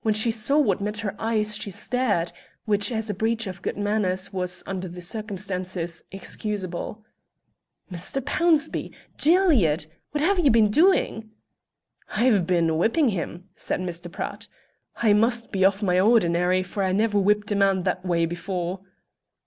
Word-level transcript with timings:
When 0.03 0.15
she 0.15 0.31
saw 0.31 0.57
what 0.57 0.81
met 0.81 0.97
her 1.05 1.13
eyes 1.19 1.55
she 1.55 1.69
stared, 1.69 2.31
which, 2.65 2.91
as 2.91 3.11
a 3.11 3.13
breach 3.13 3.45
of 3.45 3.61
good 3.61 3.77
manners, 3.77 4.33
was, 4.33 4.63
under 4.65 4.87
the 4.87 4.99
circumstances, 4.99 6.05
excusable. 6.11 7.05
"Mr. 7.91 8.19
Pownceby! 8.19 8.91
Gilead! 9.19 9.85
What 10.09 10.23
have 10.23 10.39
you 10.39 10.49
been 10.49 10.71
doing?" 10.71 11.29
"I've 12.15 12.47
been 12.47 12.79
whipping 12.79 13.09
him," 13.09 13.49
said 13.55 13.79
Mr. 13.79 14.11
Pratt. 14.11 14.47
"I 15.03 15.13
must 15.13 15.51
be 15.51 15.63
off 15.63 15.83
my 15.83 15.99
ordinary, 15.99 16.63
for 16.63 16.81
I 16.81 16.93
never 16.93 17.19
whipped 17.19 17.51
a 17.51 17.55
man 17.55 17.83
that 17.83 18.03
way 18.03 18.25
before." 18.25 18.79